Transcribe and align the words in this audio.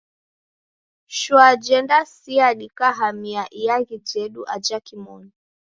Shwa 1.07 1.55
jendasia 1.55 2.55
dikahamia 2.55 3.47
iaghi 3.51 3.97
jedu 3.99 4.45
aja 4.45 4.79
kimonu. 4.79 5.31